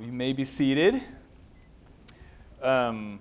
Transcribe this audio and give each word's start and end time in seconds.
you 0.00 0.12
may 0.12 0.32
be 0.32 0.44
seated. 0.44 1.02
Um, 2.62 3.20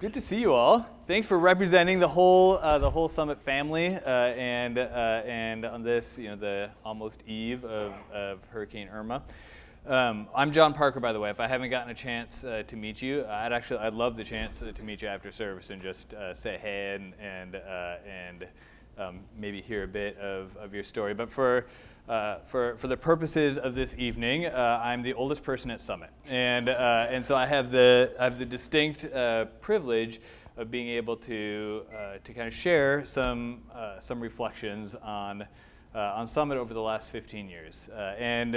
good 0.00 0.14
to 0.14 0.20
see 0.20 0.40
you 0.40 0.52
all. 0.52 0.86
Thanks 1.06 1.26
for 1.26 1.38
representing 1.38 1.98
the 1.98 2.08
whole 2.08 2.58
uh, 2.58 2.78
the 2.78 2.90
whole 2.90 3.08
summit 3.08 3.40
family, 3.40 3.94
uh, 3.94 4.08
and 4.08 4.78
uh, 4.78 5.22
and 5.24 5.64
on 5.64 5.82
this, 5.82 6.18
you 6.18 6.28
know, 6.28 6.36
the 6.36 6.70
almost 6.84 7.22
eve 7.26 7.64
of, 7.64 7.94
of 8.12 8.40
Hurricane 8.50 8.88
Irma. 8.88 9.22
Um, 9.86 10.28
I'm 10.34 10.52
John 10.52 10.74
Parker, 10.74 11.00
by 11.00 11.12
the 11.12 11.20
way. 11.20 11.30
If 11.30 11.40
I 11.40 11.46
haven't 11.46 11.70
gotten 11.70 11.90
a 11.90 11.94
chance 11.94 12.44
uh, 12.44 12.62
to 12.66 12.76
meet 12.76 13.00
you, 13.00 13.24
I'd 13.26 13.52
actually 13.52 13.80
I'd 13.80 13.94
love 13.94 14.16
the 14.16 14.24
chance 14.24 14.60
to 14.60 14.82
meet 14.82 15.02
you 15.02 15.08
after 15.08 15.32
service 15.32 15.70
and 15.70 15.80
just 15.80 16.12
uh, 16.14 16.34
say 16.34 16.58
hey 16.60 16.94
and 16.94 17.14
and 17.20 17.56
uh, 17.56 17.96
and 18.06 18.46
um, 18.98 19.20
maybe 19.36 19.62
hear 19.62 19.84
a 19.84 19.88
bit 19.88 20.18
of, 20.18 20.56
of 20.56 20.74
your 20.74 20.82
story. 20.82 21.14
But 21.14 21.30
for 21.30 21.66
uh, 22.08 22.38
for, 22.46 22.74
for 22.78 22.88
the 22.88 22.96
purposes 22.96 23.58
of 23.58 23.74
this 23.74 23.94
evening, 23.98 24.46
uh, 24.46 24.80
I'm 24.82 25.02
the 25.02 25.12
oldest 25.12 25.42
person 25.42 25.70
at 25.70 25.78
Summit. 25.80 26.08
And, 26.26 26.70
uh, 26.70 27.06
and 27.10 27.24
so 27.24 27.36
I 27.36 27.44
have 27.44 27.70
the, 27.70 28.14
I 28.18 28.24
have 28.24 28.38
the 28.38 28.46
distinct 28.46 29.04
uh, 29.04 29.44
privilege 29.60 30.20
of 30.56 30.70
being 30.70 30.88
able 30.88 31.16
to, 31.16 31.84
uh, 31.94 32.14
to 32.24 32.32
kind 32.32 32.48
of 32.48 32.54
share 32.54 33.04
some, 33.04 33.62
some 33.98 34.20
reflections 34.20 34.94
on, 34.94 35.46
on 35.94 36.26
Summit 36.26 36.56
over 36.56 36.72
the 36.72 36.80
last 36.80 37.10
15 37.10 37.48
years. 37.48 37.90
and 37.94 38.54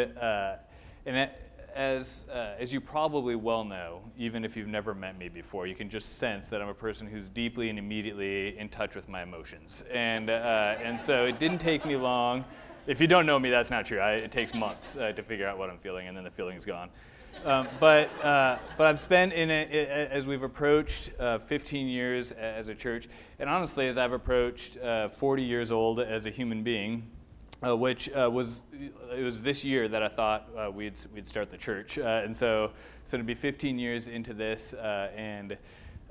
and 1.05 1.31
as, 1.75 2.25
as 2.31 2.71
you 2.71 2.81
probably 2.81 3.35
well 3.35 3.63
know, 3.63 4.01
even 4.17 4.45
if 4.45 4.55
you've 4.55 4.67
never 4.67 4.93
met 4.93 5.17
me 5.17 5.29
before, 5.29 5.67
you 5.67 5.75
can 5.75 5.89
just 5.89 6.17
sense 6.17 6.47
that 6.47 6.61
I'm 6.61 6.69
a 6.69 6.73
person 6.73 7.05
who's 7.07 7.29
deeply 7.29 7.69
and 7.69 7.77
immediately 7.77 8.57
in 8.57 8.69
touch 8.69 8.95
with 8.95 9.09
my 9.09 9.23
emotions. 9.23 9.83
And, 9.91 10.29
and 10.29 10.99
so 10.99 11.25
it 11.25 11.37
didn't 11.37 11.59
take 11.59 11.85
me 11.85 11.97
long 11.97 12.45
if 12.91 12.99
you 12.99 13.07
don't 13.07 13.25
know 13.25 13.39
me, 13.39 13.49
that's 13.49 13.71
not 13.71 13.85
true. 13.85 13.99
I, 13.99 14.15
it 14.15 14.33
takes 14.33 14.53
months 14.53 14.97
uh, 14.97 15.13
to 15.13 15.23
figure 15.23 15.47
out 15.47 15.57
what 15.57 15.69
I'm 15.69 15.77
feeling, 15.77 16.09
and 16.09 16.17
then 16.17 16.25
the 16.25 16.29
feeling's 16.29 16.65
gone. 16.65 16.89
Um, 17.45 17.65
but 17.79 18.09
uh, 18.23 18.57
but 18.77 18.85
I've 18.85 18.99
spent 18.99 19.31
in 19.31 19.49
it, 19.49 19.71
as 19.71 20.27
we've 20.27 20.43
approached 20.43 21.11
uh, 21.17 21.39
15 21.39 21.87
years 21.87 22.33
as 22.33 22.67
a 22.67 22.75
church, 22.75 23.07
and 23.39 23.49
honestly, 23.49 23.87
as 23.87 23.97
I've 23.97 24.11
approached 24.11 24.77
uh, 24.77 25.07
40 25.07 25.41
years 25.41 25.71
old 25.71 26.01
as 26.01 26.25
a 26.25 26.29
human 26.29 26.63
being, 26.63 27.09
uh, 27.65 27.77
which 27.77 28.09
uh, 28.09 28.29
was 28.29 28.63
it 28.73 29.23
was 29.23 29.41
this 29.41 29.63
year 29.63 29.87
that 29.87 30.03
I 30.03 30.09
thought 30.09 30.75
we'd 30.75 30.99
we'd 31.13 31.29
start 31.29 31.49
the 31.49 31.57
church, 31.57 31.97
and 31.97 32.35
so 32.35 32.71
so 33.05 33.17
to 33.17 33.23
be 33.23 33.35
15 33.35 33.79
years 33.79 34.07
into 34.09 34.33
this 34.33 34.73
and 34.73 35.57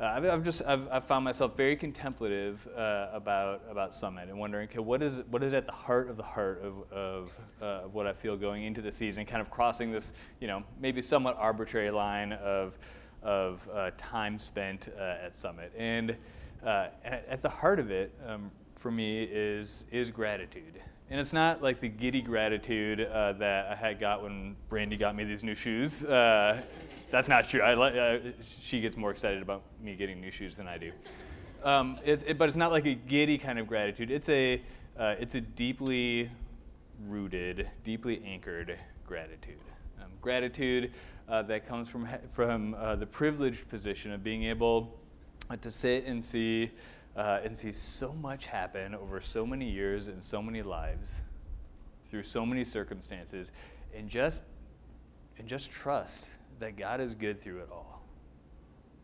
uh, 0.00 0.04
I've, 0.04 0.24
I've, 0.24 0.42
just 0.42 0.62
I've, 0.66 0.88
I've, 0.90 1.04
found 1.04 1.24
myself 1.24 1.56
very 1.56 1.76
contemplative 1.76 2.66
uh, 2.74 3.08
about 3.12 3.62
about 3.70 3.92
Summit 3.92 4.28
and 4.28 4.38
wondering, 4.38 4.68
okay, 4.68 4.78
what 4.78 5.02
is 5.02 5.20
what 5.30 5.42
is 5.42 5.52
at 5.52 5.66
the 5.66 5.72
heart 5.72 6.08
of 6.08 6.16
the 6.16 6.22
heart 6.22 6.62
of 6.62 6.92
of, 6.92 7.36
uh, 7.60 7.80
what 7.88 8.06
I 8.06 8.14
feel 8.14 8.36
going 8.36 8.64
into 8.64 8.80
the 8.80 8.92
season, 8.92 9.26
kind 9.26 9.42
of 9.42 9.50
crossing 9.50 9.92
this, 9.92 10.14
you 10.40 10.48
know, 10.48 10.62
maybe 10.80 11.02
somewhat 11.02 11.36
arbitrary 11.38 11.90
line 11.90 12.32
of 12.32 12.78
of 13.22 13.68
uh, 13.74 13.90
time 13.98 14.38
spent 14.38 14.88
uh, 14.98 15.24
at 15.24 15.34
Summit, 15.34 15.72
and, 15.76 16.16
uh, 16.64 16.88
at 17.04 17.42
the 17.42 17.50
heart 17.50 17.78
of 17.78 17.90
it, 17.90 18.14
um, 18.26 18.50
for 18.80 18.90
me, 18.90 19.22
is 19.22 19.86
is 19.92 20.10
gratitude. 20.10 20.82
And 21.10 21.18
it's 21.18 21.32
not 21.32 21.62
like 21.62 21.80
the 21.80 21.88
giddy 21.88 22.22
gratitude 22.22 23.00
that 23.00 23.66
I 23.70 23.74
had 23.74 23.98
got 23.98 24.22
when 24.22 24.54
Brandy 24.68 24.96
got 24.96 25.16
me 25.16 25.24
these 25.24 25.42
new 25.42 25.56
shoes 25.56 26.04
that's 27.10 27.28
not 27.28 27.48
true. 27.48 27.60
I, 27.60 27.74
uh, 27.74 28.18
she 28.40 28.80
gets 28.80 28.96
more 28.96 29.10
excited 29.10 29.42
about 29.42 29.62
me 29.82 29.96
getting 29.96 30.20
new 30.20 30.30
shoes 30.30 30.54
than 30.54 30.68
I 30.68 30.78
do. 30.78 30.92
Um, 31.64 31.98
it, 32.04 32.24
it, 32.26 32.38
but 32.38 32.46
it's 32.46 32.56
not 32.56 32.70
like 32.70 32.86
a 32.86 32.94
giddy 32.94 33.36
kind 33.36 33.58
of 33.58 33.66
gratitude. 33.66 34.10
It's 34.10 34.28
a, 34.28 34.62
uh, 34.98 35.16
it's 35.18 35.34
a 35.34 35.40
deeply 35.40 36.30
rooted, 37.06 37.68
deeply 37.84 38.22
anchored 38.24 38.78
gratitude. 39.06 39.58
Um, 40.00 40.10
gratitude 40.22 40.92
uh, 41.28 41.42
that 41.42 41.66
comes 41.66 41.88
from, 41.88 42.08
from 42.32 42.74
uh, 42.74 42.96
the 42.96 43.06
privileged 43.06 43.68
position 43.68 44.12
of 44.12 44.22
being 44.22 44.44
able 44.44 44.98
uh, 45.50 45.56
to 45.56 45.70
sit 45.70 46.06
and 46.06 46.24
see, 46.24 46.70
uh, 47.16 47.40
and 47.44 47.56
see 47.56 47.72
so 47.72 48.12
much 48.12 48.46
happen 48.46 48.94
over 48.94 49.20
so 49.20 49.44
many 49.44 49.68
years 49.68 50.08
and 50.08 50.22
so 50.22 50.40
many 50.40 50.62
lives 50.62 51.22
through 52.10 52.22
so 52.22 52.44
many 52.44 52.64
circumstances 52.64 53.50
and 53.94 54.08
just, 54.08 54.42
and 55.38 55.46
just 55.46 55.70
trust 55.70 56.30
that 56.58 56.76
God 56.76 57.00
is 57.00 57.14
good 57.14 57.40
through 57.40 57.58
it 57.58 57.68
all. 57.72 58.02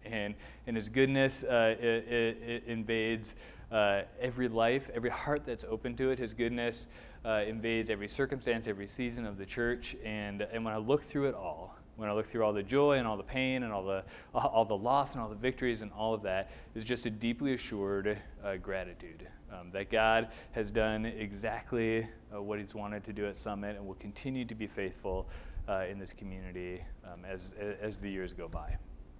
And, 0.04 0.34
and 0.66 0.76
His 0.76 0.88
goodness 0.88 1.44
uh, 1.44 1.74
it, 1.80 1.84
it, 1.84 2.42
it 2.42 2.64
invades 2.66 3.34
uh, 3.72 4.02
every 4.20 4.48
life, 4.48 4.90
every 4.94 5.10
heart 5.10 5.44
that's 5.44 5.64
open 5.64 5.96
to 5.96 6.10
it. 6.10 6.18
His 6.18 6.34
goodness 6.34 6.88
uh, 7.24 7.42
invades 7.46 7.90
every 7.90 8.08
circumstance, 8.08 8.68
every 8.68 8.86
season 8.86 9.26
of 9.26 9.38
the 9.38 9.46
church. 9.46 9.96
And, 10.04 10.42
and 10.42 10.64
when 10.64 10.72
I 10.72 10.78
look 10.78 11.02
through 11.02 11.28
it 11.28 11.34
all, 11.34 11.76
when 11.96 12.08
I 12.08 12.12
look 12.12 12.26
through 12.26 12.44
all 12.44 12.52
the 12.52 12.62
joy 12.62 12.98
and 12.98 13.06
all 13.06 13.16
the 13.16 13.22
pain 13.22 13.62
and 13.62 13.72
all 13.72 13.84
the, 13.84 14.04
all 14.34 14.64
the 14.64 14.76
loss 14.76 15.14
and 15.14 15.22
all 15.22 15.28
the 15.28 15.34
victories 15.34 15.82
and 15.82 15.90
all 15.92 16.14
of 16.14 16.22
that, 16.22 16.50
is 16.74 16.84
just 16.84 17.06
a 17.06 17.10
deeply 17.10 17.54
assured 17.54 18.18
uh, 18.44 18.56
gratitude 18.56 19.26
um, 19.52 19.70
that 19.72 19.90
God 19.90 20.28
has 20.52 20.70
done 20.70 21.06
exactly 21.06 22.06
uh, 22.34 22.42
what 22.42 22.58
He's 22.58 22.74
wanted 22.74 23.04
to 23.04 23.12
do 23.12 23.26
at 23.26 23.36
Summit 23.36 23.76
and 23.76 23.86
will 23.86 23.94
continue 23.94 24.44
to 24.44 24.54
be 24.54 24.66
faithful 24.66 25.28
uh, 25.68 25.84
in 25.90 25.98
this 25.98 26.12
community 26.12 26.82
um, 27.04 27.24
as, 27.24 27.54
as 27.80 27.98
the 27.98 28.10
years 28.10 28.32
go 28.32 28.48
by. 28.48 28.76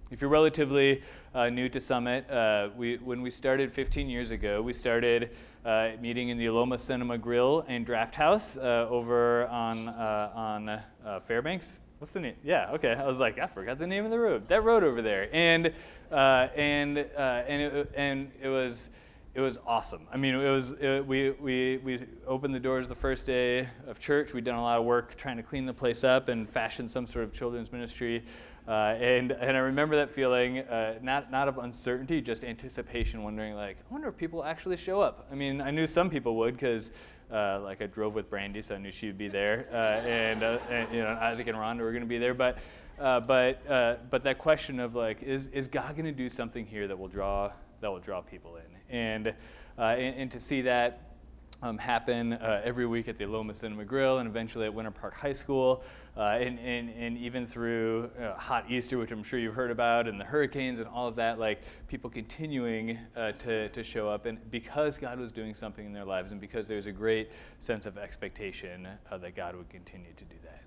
If 0.09 0.21
you're 0.21 0.29
relatively 0.29 1.03
uh, 1.35 1.49
new 1.49 1.67
to 1.67 1.81
Summit, 1.81 2.29
uh, 2.29 2.69
we, 2.77 2.95
when 2.97 3.21
we 3.21 3.29
started 3.29 3.73
15 3.73 4.09
years 4.09 4.31
ago, 4.31 4.61
we 4.61 4.71
started 4.71 5.31
uh, 5.65 5.91
meeting 5.99 6.29
in 6.29 6.37
the 6.37 6.45
Aloma 6.45 6.79
Cinema 6.79 7.17
Grill 7.17 7.65
and 7.67 7.85
Draft 7.85 8.15
House 8.15 8.57
uh, 8.57 8.87
over 8.89 9.47
on, 9.47 9.89
uh, 9.89 10.31
on 10.33 10.69
uh, 10.69 11.19
Fairbanks. 11.27 11.81
What's 11.99 12.11
the 12.11 12.19
name? 12.19 12.35
Yeah, 12.43 12.71
okay. 12.73 12.93
I 12.93 13.05
was 13.07 13.19
like, 13.19 13.39
I 13.39 13.47
forgot 13.47 13.79
the 13.79 13.87
name 13.87 14.05
of 14.05 14.11
the 14.11 14.19
road. 14.19 14.47
That 14.49 14.63
road 14.63 14.83
over 14.83 15.01
there. 15.01 15.29
And, 15.33 15.73
and, 16.11 16.97
and, 16.97 17.61
it, 17.61 17.91
and 17.95 18.31
it 18.41 18.49
was 18.49 18.89
it 19.37 19.41
was 19.41 19.59
awesome. 19.67 20.07
I 20.11 20.17
mean, 20.17 20.33
it 20.33 20.49
was 20.49 20.71
it, 20.71 21.05
we 21.05 21.29
we 21.29 21.77
we 21.83 21.99
opened 22.25 22.55
the 22.55 22.59
doors 22.59 22.89
the 22.89 22.95
first 22.95 23.27
day 23.27 23.69
of 23.85 23.99
church. 23.99 24.33
We'd 24.33 24.43
done 24.43 24.57
a 24.57 24.61
lot 24.63 24.79
of 24.79 24.85
work 24.85 25.15
trying 25.15 25.37
to 25.37 25.43
clean 25.43 25.67
the 25.67 25.73
place 25.75 26.03
up 26.03 26.27
and 26.27 26.49
fashion 26.49 26.89
some 26.89 27.05
sort 27.05 27.23
of 27.23 27.33
children's 27.33 27.71
ministry. 27.71 28.25
Uh, 28.67 28.95
and 28.99 29.31
and 29.33 29.55
I 29.55 29.59
remember 29.59 29.95
that 29.97 30.09
feeling, 30.09 30.59
uh, 30.59 30.97
not 31.03 31.29
not 31.29 31.47
of 31.47 31.59
uncertainty, 31.59 32.19
just 32.19 32.43
anticipation, 32.43 33.21
wondering 33.21 33.53
like, 33.53 33.77
I 33.77 33.93
wonder 33.93 34.07
if 34.07 34.17
people 34.17 34.43
actually 34.43 34.77
show 34.77 35.01
up. 35.01 35.27
I 35.31 35.35
mean, 35.35 35.61
I 35.61 35.69
knew 35.69 35.85
some 35.85 36.09
people 36.09 36.35
would 36.37 36.55
because. 36.55 36.91
Uh, 37.31 37.59
like 37.61 37.81
I 37.81 37.87
drove 37.87 38.15
with 38.15 38.29
Brandy, 38.29 38.61
so 38.61 38.75
I 38.75 38.77
knew 38.77 38.91
she'd 38.91 39.17
be 39.17 39.27
there, 39.27 39.67
uh, 39.71 40.07
and, 40.07 40.43
uh, 40.43 40.59
and, 40.69 40.93
you 40.93 41.03
know 41.03 41.09
Isaac 41.09 41.47
and 41.47 41.57
Rhonda 41.57 41.79
were 41.79 41.91
going 41.91 42.03
to 42.03 42.07
be 42.07 42.17
there. 42.17 42.33
But 42.33 42.57
uh, 42.99 43.19
but 43.19 43.67
but 44.09 44.23
that 44.23 44.37
question 44.37 44.79
of 44.79 44.95
like, 44.95 45.23
is 45.23 45.47
is 45.47 45.67
God 45.67 45.95
going 45.95 46.05
to 46.05 46.11
do 46.11 46.29
something 46.29 46.65
here 46.65 46.87
that 46.87 46.97
will 46.97 47.09
draw 47.09 47.51
that 47.81 47.91
will 47.91 47.99
draw 47.99 48.21
people 48.21 48.55
in? 48.55 48.77
and, 48.89 49.27
uh, 49.27 49.81
and, 49.81 50.15
and, 50.15 50.31
to 50.31 50.39
see 50.39 50.61
that 50.61 51.01
um, 51.61 51.77
happen 51.77 52.33
uh, 52.33 52.61
every 52.63 52.85
week 52.85 53.07
at 53.07 53.17
the 53.17 53.25
Aloma 53.25 53.55
Cinema 53.55 53.85
Grill 53.85 54.19
and 54.19 54.29
eventually 54.29 54.65
at 54.65 54.73
Winter 54.73 54.91
Park 54.91 55.15
High 55.15 55.33
School, 55.33 55.83
uh, 56.15 56.37
and, 56.39 56.59
and, 56.59 56.89
and 56.89 57.17
even 57.17 57.45
through 57.45 58.09
uh, 58.19 58.33
Hot 58.35 58.69
Easter, 58.69 58.97
which 58.97 59.11
I'm 59.11 59.23
sure 59.23 59.39
you've 59.39 59.55
heard 59.55 59.71
about, 59.71 60.07
and 60.07 60.19
the 60.19 60.25
hurricanes 60.25 60.79
and 60.79 60.87
all 60.87 61.07
of 61.07 61.15
that, 61.15 61.39
like 61.39 61.61
people 61.87 62.09
continuing 62.09 62.97
uh, 63.15 63.31
to, 63.33 63.69
to 63.69 63.83
show 63.83 64.09
up. 64.09 64.25
And 64.25 64.39
because 64.51 64.97
God 64.97 65.19
was 65.19 65.31
doing 65.31 65.53
something 65.53 65.85
in 65.85 65.93
their 65.93 66.05
lives, 66.05 66.31
and 66.31 66.39
because 66.39 66.67
there's 66.67 66.87
a 66.87 66.91
great 66.91 67.31
sense 67.57 67.85
of 67.85 67.97
expectation 67.97 68.87
uh, 69.11 69.17
that 69.17 69.35
God 69.35 69.55
would 69.55 69.69
continue 69.69 70.13
to 70.15 70.25
do 70.25 70.35
that. 70.43 70.61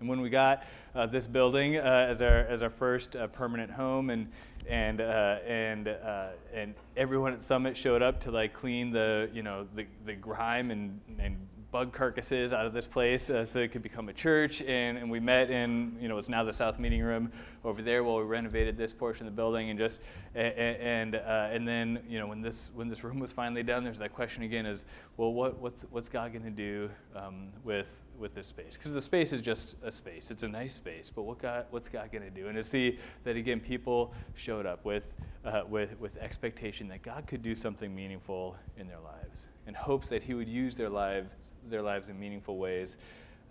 And 0.00 0.08
when 0.08 0.20
we 0.20 0.30
got 0.30 0.64
uh, 0.94 1.06
this 1.06 1.26
building 1.26 1.76
uh, 1.76 2.06
as, 2.08 2.22
our, 2.22 2.40
as 2.40 2.62
our 2.62 2.70
first 2.70 3.16
uh, 3.16 3.26
permanent 3.28 3.70
home, 3.70 4.10
and, 4.10 4.28
and, 4.68 5.00
uh, 5.00 5.38
and, 5.46 5.88
uh, 5.88 6.28
and 6.54 6.74
everyone 6.96 7.32
at 7.32 7.42
Summit 7.42 7.76
showed 7.76 8.02
up 8.02 8.20
to 8.20 8.30
like 8.30 8.52
clean 8.52 8.90
the, 8.90 9.28
you 9.32 9.42
know, 9.42 9.66
the, 9.74 9.86
the 10.06 10.14
grime 10.14 10.70
and, 10.70 11.00
and 11.18 11.36
bug 11.70 11.92
carcasses 11.92 12.52
out 12.52 12.64
of 12.64 12.72
this 12.72 12.86
place 12.86 13.28
uh, 13.28 13.44
so 13.44 13.58
it 13.58 13.72
could 13.72 13.82
become 13.82 14.08
a 14.08 14.12
church. 14.12 14.62
And, 14.62 14.96
and 14.96 15.10
we 15.10 15.20
met 15.20 15.50
in, 15.50 15.96
you 16.00 16.08
know, 16.08 16.16
it's 16.16 16.28
now 16.28 16.42
the 16.42 16.52
South 16.52 16.78
Meeting 16.78 17.02
Room 17.02 17.30
over 17.64 17.82
there 17.82 18.04
while 18.04 18.18
we 18.18 18.22
renovated 18.22 18.78
this 18.78 18.92
portion 18.92 19.26
of 19.26 19.32
the 19.34 19.36
building. 19.36 19.68
And 19.68 19.78
just, 19.78 20.00
and, 20.34 20.54
and, 20.56 21.14
and 21.16 21.68
then, 21.68 22.00
you 22.08 22.18
know, 22.18 22.26
when 22.26 22.40
this, 22.40 22.70
when 22.74 22.88
this 22.88 23.04
room 23.04 23.18
was 23.18 23.32
finally 23.32 23.62
done, 23.62 23.84
there's 23.84 23.98
that 23.98 24.14
question 24.14 24.44
again 24.44 24.64
is, 24.64 24.86
well, 25.18 25.32
what, 25.32 25.58
what's, 25.58 25.84
what's 25.90 26.08
God 26.08 26.32
going 26.32 26.44
to 26.44 26.50
do 26.50 26.88
um, 27.14 27.48
with, 27.64 28.00
with 28.18 28.34
this 28.34 28.46
space? 28.46 28.76
Because 28.76 28.92
the 28.92 29.00
space 29.00 29.32
is 29.32 29.40
just 29.40 29.76
a 29.82 29.90
space. 29.90 30.30
It's 30.30 30.42
a 30.42 30.48
nice 30.48 30.74
space, 30.74 31.10
but 31.14 31.22
what 31.22 31.38
God, 31.38 31.66
what's 31.70 31.88
God 31.88 32.10
going 32.12 32.24
to 32.24 32.30
do? 32.30 32.48
And 32.48 32.56
to 32.56 32.62
see 32.62 32.98
that, 33.24 33.36
again, 33.36 33.60
people 33.60 34.12
showed 34.34 34.66
up 34.66 34.84
with, 34.84 35.14
uh, 35.44 35.62
with, 35.68 35.98
with 35.98 36.16
expectation 36.18 36.88
that 36.88 37.02
God 37.02 37.26
could 37.26 37.42
do 37.42 37.54
something 37.54 37.94
meaningful 37.94 38.56
in 38.76 38.86
their 38.86 39.00
lives 39.00 39.48
and 39.66 39.76
hopes 39.76 40.08
that 40.08 40.22
He 40.22 40.34
would 40.34 40.48
use 40.48 40.76
their 40.76 40.90
lives, 40.90 41.30
their 41.68 41.82
lives 41.82 42.08
in 42.08 42.18
meaningful 42.18 42.58
ways 42.58 42.96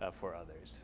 uh, 0.02 0.12
for 0.12 0.36
others. 0.36 0.84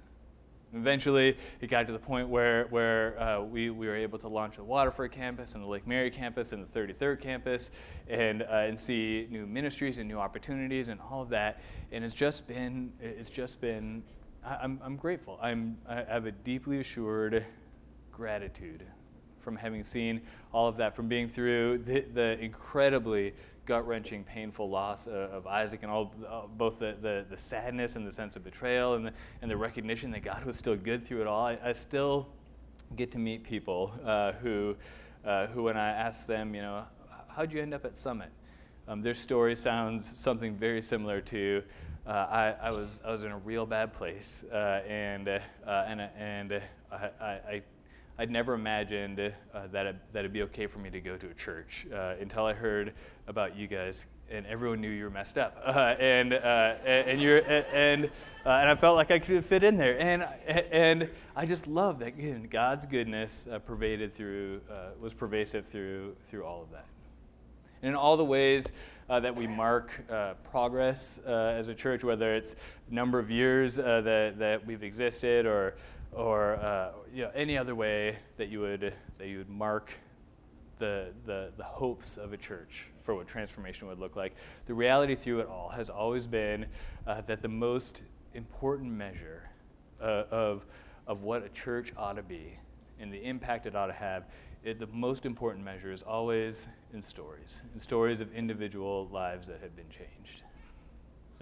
Eventually, 0.74 1.38
it 1.62 1.68
got 1.68 1.86
to 1.88 1.94
the 1.94 2.00
point 2.00 2.30
where, 2.30 2.66
where 2.66 3.20
uh, 3.22 3.42
we, 3.44 3.70
we 3.70 3.88
were 3.88 3.96
able 3.96 4.18
to 4.20 4.28
launch 4.28 4.56
the 4.56 4.64
Waterford 4.64 5.12
campus 5.12 5.56
and 5.56 5.64
the 5.64 5.68
Lake 5.68 5.86
Mary 5.86 6.10
campus 6.10 6.52
and 6.52 6.66
the 6.68 6.80
33rd 6.80 7.22
campus 7.22 7.72
and, 8.08 8.42
uh, 8.44 8.46
and 8.50 8.78
see 8.78 9.28
new 9.30 9.46
ministries 9.46 10.00
and 10.00 10.08
new 10.08 10.18
opportunities 10.18 10.90
and 10.90 11.00
all 11.00 11.22
of 11.22 11.30
that. 11.30 11.62
And 11.92 12.04
it's 12.04 12.14
just 12.14 12.48
been, 12.48 12.92
it's 13.00 13.30
just 13.30 13.62
been 13.62 14.04
I, 14.46 14.58
I'm, 14.62 14.80
I'm 14.84 14.96
grateful. 14.96 15.40
I'm, 15.42 15.78
I 15.88 16.04
have 16.04 16.26
a 16.26 16.32
deeply 16.32 16.80
assured 16.80 17.46
gratitude 18.12 18.84
from 19.40 19.56
having 19.58 19.84
seen 19.84 20.22
all 20.54 20.68
of 20.68 20.78
that, 20.78 20.96
from 20.96 21.08
being 21.08 21.28
through 21.28 21.80
the, 21.80 22.06
the 22.14 22.40
incredibly 22.40 23.34
gut 23.66 23.88
wrenching, 23.88 24.24
painful 24.24 24.70
loss 24.70 25.08
of, 25.08 25.14
of, 25.14 25.48
Isaac, 25.48 25.84
and 25.84 25.92
all, 25.92 26.14
uh, 26.28 26.42
both 26.58 26.80
the, 26.80 26.96
the, 27.02 27.26
the, 27.30 27.38
sadness 27.38 27.96
and 27.96 28.06
the 28.06 28.12
sense 28.12 28.36
of 28.36 28.44
betrayal, 28.44 28.96
and 28.96 29.08
the, 29.08 29.14
and 29.42 29.50
the 29.50 29.58
recognition 29.58 30.12
that 30.12 30.24
God 30.24 30.44
was 30.46 30.56
still 30.56 30.76
good 30.76 31.06
through 31.06 31.22
it 31.22 31.28
all. 31.28 31.46
I, 31.46 31.58
I 31.64 31.72
still 31.72 32.28
get 32.96 33.12
to 33.12 33.20
meet 33.20 33.44
people 33.44 33.92
uh, 34.06 34.34
who, 34.34 34.76
uh, 35.26 35.48
who, 35.48 35.64
when 35.64 35.78
I 35.78 35.90
ask 35.90 36.28
them, 36.28 36.54
you 36.54 36.62
know, 36.62 36.84
how'd 37.28 37.54
you 37.54 37.62
end 37.62 37.74
up 37.74 37.86
at 37.86 37.96
Summit? 37.96 38.30
Um, 38.88 39.02
their 39.02 39.14
story 39.14 39.56
sounds 39.56 40.06
something 40.06 40.56
very 40.56 40.82
similar 40.82 41.22
to 41.22 41.64
uh, 42.06 42.10
I, 42.12 42.68
I, 42.68 42.72
was, 42.72 43.00
I 43.06 43.12
was 43.12 43.24
in 43.24 43.32
a 43.32 43.38
real 43.38 43.66
bad 43.66 43.94
place, 43.94 44.44
uh, 44.52 44.82
and, 44.86 45.30
uh, 45.30 45.40
and, 45.66 46.02
and 46.02 46.62
I, 46.92 47.10
I, 47.22 47.62
I'd 48.18 48.30
never 48.30 48.54
imagined 48.54 49.20
uh, 49.20 49.68
that, 49.72 49.88
it, 49.88 49.96
that 50.12 50.20
it'd 50.20 50.34
be 50.34 50.44
okay 50.44 50.68
for 50.68 50.78
me 50.78 50.92
to 50.92 51.02
go 51.02 51.18
to 51.18 51.30
a 51.30 51.34
church 51.34 51.88
uh, 51.92 52.14
until 52.20 52.46
I 52.46 52.54
heard 52.54 52.94
about 53.28 53.58
you 53.58 53.66
guys, 53.66 54.06
and 54.30 54.46
everyone 54.46 54.82
knew 54.82 54.90
you 54.90 55.06
were 55.06 55.10
messed 55.10 55.40
up, 55.40 55.60
uh, 55.66 55.96
and, 56.00 56.34
uh, 56.34 56.76
and 56.86 57.20
you're 57.20 57.42
and 57.74 58.06
uh, 58.46 58.50
and 58.50 58.70
I 58.70 58.76
felt 58.76 58.98
like 58.98 59.10
I 59.10 59.20
could 59.20 59.46
fit 59.46 59.64
in 59.64 59.78
there, 59.78 60.00
and 60.00 60.28
and 60.46 61.10
I 61.36 61.46
just 61.46 61.66
love 61.66 62.00
that 62.00 62.10
again, 62.10 62.48
God's 62.52 62.86
goodness 62.86 63.48
uh, 63.52 63.60
pervaded 63.60 64.14
through 64.14 64.62
was 65.02 65.14
pervasive 65.14 65.66
through 65.66 66.16
through 66.30 66.44
all 66.44 66.62
of 66.62 66.70
that, 66.72 66.86
and 67.82 67.90
in 67.90 67.96
all 67.96 68.18
the 68.18 68.26
ways. 68.26 68.72
that 69.08 69.36
we 69.36 69.48
mark 69.48 69.92
progress 70.52 71.20
as 71.26 71.68
a 71.68 71.76
church, 71.76 72.04
whether 72.04 72.36
it's 72.36 72.56
number 72.90 73.20
of 73.20 73.32
years 73.32 73.76
that, 73.76 74.36
that 74.38 74.66
we've 74.66 74.84
existed 74.84 75.46
or 75.46 75.76
or 76.16 76.56
uh, 76.56 76.83
you 77.14 77.24
know, 77.24 77.32
any 77.36 77.58
other 77.58 77.76
way 77.76 78.18
that 78.38 78.50
you 78.50 78.60
would 78.62 78.94
that 79.20 79.28
you 79.28 79.38
would 79.38 79.50
mark 79.50 79.94
the, 80.80 81.14
the, 81.26 81.52
the 81.56 81.64
hopes 81.64 82.18
of 82.18 82.34
a 82.34 82.38
church 82.38 82.88
for 83.04 83.16
what 83.16 83.28
transformation 83.28 83.88
would 83.88 84.00
look 84.00 84.16
like. 84.16 84.36
The 84.66 84.74
reality 84.74 85.16
through 85.16 85.42
it 85.42 85.48
all 85.48 85.70
has 85.70 85.90
always 85.90 86.26
been 86.26 86.66
uh, 87.06 87.22
that 87.22 87.42
the 87.42 87.48
most 87.48 88.02
important 88.34 88.92
measure 88.92 89.50
uh, 90.02 90.24
of, 90.32 90.66
of 91.08 91.22
what 91.22 91.46
a 91.46 91.50
church 91.50 91.94
ought 91.96 92.18
to 92.18 92.24
be 92.24 92.58
and 93.00 93.14
the 93.14 93.24
impact 93.24 93.66
it 93.66 93.76
ought 93.76 93.88
to 93.88 93.94
have, 93.94 94.26
it, 94.64 94.80
the 94.80 94.88
most 94.88 95.26
important 95.26 95.64
measure 95.64 95.92
is 95.92 96.02
always 96.02 96.68
in 96.94 97.02
stories, 97.02 97.64
in 97.74 97.80
stories 97.80 98.20
of 98.20 98.34
individual 98.34 99.08
lives 99.12 99.48
that 99.48 99.62
have 99.62 99.76
been 99.76 99.90
changed. 99.90 100.44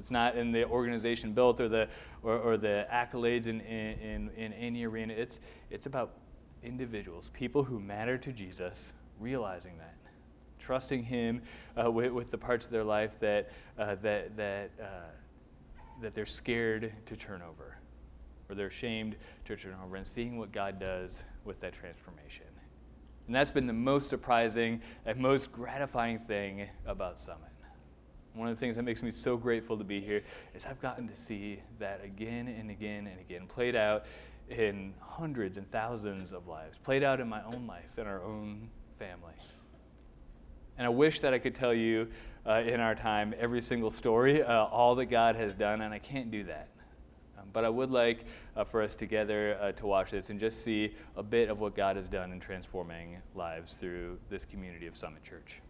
It's 0.02 0.10
not 0.10 0.36
in 0.36 0.52
the 0.52 0.66
organization 0.66 1.34
built 1.34 1.62
or 1.62 1.70
the, 1.70 1.88
or, 2.24 2.36
or 2.40 2.58
the 2.58 2.88
accolades 2.92 3.46
in, 3.46 3.62
in, 3.62 4.32
in 4.36 4.52
any 4.54 4.84
arena. 4.84 5.14
It's, 5.14 5.40
it's 5.70 5.86
about 5.86 6.14
individuals, 6.64 7.30
people 7.34 7.64
who 7.64 7.80
matter 7.80 8.18
to 8.18 8.32
Jesus, 8.32 8.94
realizing 9.20 9.78
that, 9.78 9.94
trusting 10.58 11.04
Him 11.04 11.44
uh, 11.80 11.92
with, 11.92 12.12
with, 12.14 12.32
the 12.32 12.38
parts 12.40 12.66
of 12.66 12.72
their 12.72 12.84
life 12.84 13.20
that, 13.20 13.52
uh, 13.78 13.94
that, 14.02 14.36
that, 14.38 14.72
uh, 14.82 14.86
that 16.02 16.16
they're 16.16 16.26
scared 16.26 16.92
to 17.06 17.16
turn 17.16 17.44
over 17.44 17.78
or 18.50 18.56
they're 18.56 18.68
ashamed 18.68 19.18
to 19.46 19.56
turn 19.56 19.76
over, 19.86 19.98
and 19.98 20.08
seeing 20.08 20.40
what 20.40 20.52
God 20.52 20.80
does 20.80 21.22
with 21.46 21.60
that 21.60 21.74
transformation. 21.74 22.48
And 23.28 23.36
that's 23.36 23.52
been 23.52 23.68
the 23.68 23.72
most 23.72 24.10
surprising 24.10 24.82
and 25.06 25.20
most 25.20 25.52
gratifying 25.52 26.18
thing 26.18 26.68
about 26.88 27.20
Summit. 27.20 27.51
One 28.34 28.48
of 28.48 28.56
the 28.56 28.60
things 28.60 28.78
that 28.78 28.84
makes 28.84 29.04
me 29.04 29.12
so 29.12 29.36
grateful 29.36 29.78
to 29.78 29.84
be 29.84 30.00
here 30.00 30.24
is 30.54 30.66
I've 30.66 30.82
gotten 30.82 31.08
to 31.08 31.16
see 31.16 31.60
that 31.80 32.02
again 32.04 32.48
and 32.48 32.72
again 32.72 33.08
and 33.08 33.20
again 33.20 33.46
played 33.48 33.76
out 33.76 34.06
in 34.50 34.94
hundreds 35.00 35.58
and 35.58 35.70
thousands 35.72 36.32
of 36.32 36.48
lives, 36.48 36.78
played 36.78 37.04
out 37.04 37.20
in 37.20 37.28
my 37.28 37.44
own 37.44 37.68
life, 37.68 37.98
in 37.98 38.08
our 38.08 38.24
own 38.24 38.70
family. 38.98 39.34
And 40.78 40.86
I 40.86 40.90
wish 40.90 41.20
that 41.20 41.34
I 41.34 41.40
could 41.40 41.56
tell 41.56 41.74
you 41.74 42.08
uh, 42.46 42.64
in 42.66 42.80
our 42.80 42.96
time 42.96 43.34
every 43.38 43.62
single 43.62 43.92
story, 43.92 44.42
uh, 44.42 44.66
all 44.66 44.96
that 44.96 45.06
God 45.08 45.36
has 45.36 45.54
done, 45.54 45.82
and 45.82 45.94
I 45.94 46.00
can't 46.00 46.32
do 46.32 46.44
that. 46.46 46.70
Um, 47.38 47.46
but 47.54 47.66
I 47.66 47.70
would 47.70 47.92
like 47.92 48.26
uh, 48.56 48.64
for 48.64 48.82
us 48.82 48.96
together 48.96 49.58
uh, 49.62 49.72
to 49.74 49.86
watch 49.86 50.12
this 50.12 50.30
and 50.30 50.40
just 50.40 50.64
see 50.64 50.96
a 51.16 51.24
bit 51.24 51.50
of 51.50 51.60
what 51.60 51.76
God 51.76 51.98
has 51.98 52.08
done 52.08 52.32
in 52.32 52.40
transforming 52.40 53.18
lives 53.36 53.76
through 53.76 54.18
this 54.30 54.46
community 54.46 54.88
of 54.88 54.96
Summit 54.96 55.24
Church. 55.24 55.62